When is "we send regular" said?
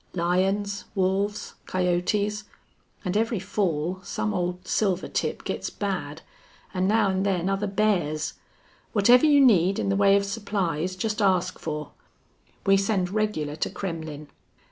12.65-13.55